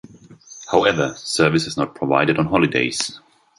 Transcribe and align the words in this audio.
However, 0.71 1.13
service 1.15 1.67
is 1.67 1.77
not 1.77 1.93
provided 1.93 2.39
on 2.39 2.47
holidays. 2.47 3.19